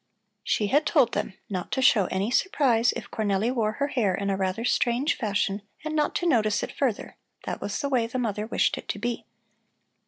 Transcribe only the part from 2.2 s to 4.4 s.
surprise if Cornelli wore her hair in a